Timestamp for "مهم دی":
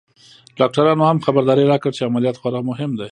2.69-3.09